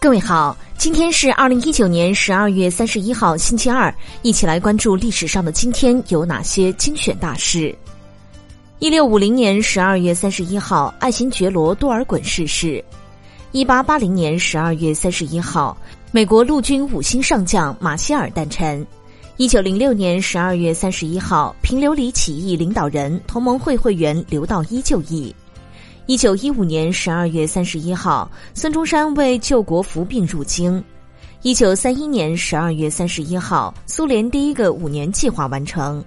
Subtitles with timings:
[0.00, 7.76] 各位好，今天是二零一九年十二月三十一号，星期二，一起来关注历史上的今天有哪些精选大事。
[8.78, 12.82] 一六五零年十二月三十一号，爱新觉罗多尔衮逝世。
[13.50, 15.76] 一八八零年十二月三十一号，
[16.12, 18.86] 美国陆军五星上将马歇尔诞辰。
[19.36, 25.34] 一九零六年十二月三十一号，平流里起义领导人、同盟会会员刘道一就义。
[26.08, 30.82] 一九一五年十二月三十一号，孙中山为救国服病入京。
[31.42, 36.02] 一九三一年十二月三十一号，苏联第一个五年计划完成。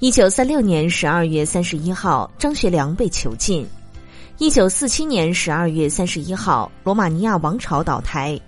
[0.00, 3.66] 一九三六年十二月三十一号，张学良被囚禁。
[4.36, 8.38] 一九四七年十二月三十一号，罗马尼亚王朝倒台。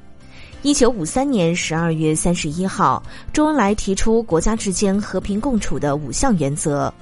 [0.60, 6.92] 一九五三年十二月三十一号，周恩来提出国家之间和平共处的五项原则。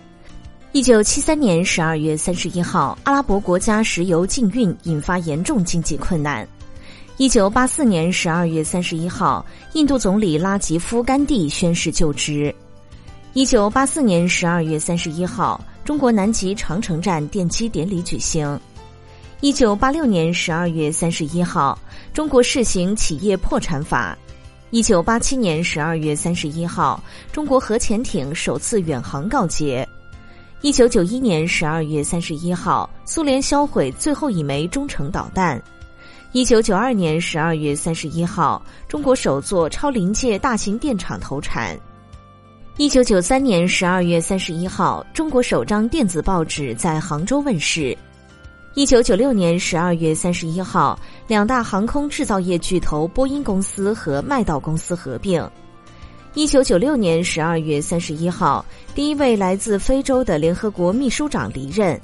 [0.75, 6.49] 一九七三年十二月三十一号，阿拉伯国家石油禁运引发严重经济困难。
[7.19, 12.55] 一九八四年十二月三十一号，印度总理拉吉夫·甘地宣誓就职。
[13.35, 18.59] 一九八四年十二月三十一号，中国南极长城站奠基典礼举行。
[19.43, 21.79] 一九八六年十二月三十一号，
[22.15, 24.17] 中国试行企业破产法。
[24.71, 26.99] 一九八七年十二月三十一号，
[27.31, 29.87] 中国核潜艇首次远航告捷。
[30.63, 35.61] 一九九一年十二月三十一号，苏联销毁最后一枚中程导弹。
[36.31, 41.77] 一九九二年十二月三十一号，中国首座超临界大型电厂投产。
[42.77, 47.99] 一九九三年十二月三十一号，中国首张电子报纸在杭州问世。
[48.75, 50.97] 一九九六年十二月三十一号，
[51.27, 55.45] 两大航空制造业巨头波音公司和麦道公司合并。
[56.35, 62.01] 一九九六年十二月三十一号，第一位来自非洲的联合国秘书长离任。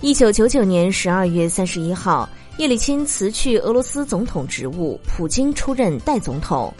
[0.00, 6.72] 一九九九年十二月三十一号，叶利钦辞去俄罗斯总统职务，普京出任代总统。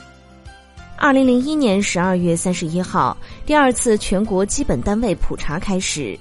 [0.96, 6.16] 二零零一年十二月三十一号，第二次全国基本单位普查开始。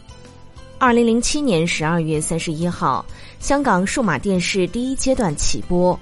[0.79, 3.05] 二零零七年十二月三十一号，
[3.39, 5.97] 香港数码电视第一阶段起播。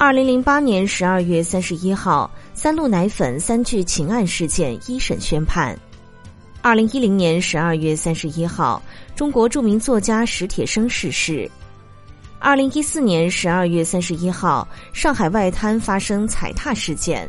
[0.00, 5.76] 二零零八年十二月三十一号，三鹿奶粉三聚氰胺事件一审宣判。
[6.62, 8.80] 二零一零年十二月三十一号，
[9.16, 11.50] 中国著名作家史铁生逝世。
[12.38, 17.28] 二零一四年十二月三十一号，上海外滩发生踩踏事件。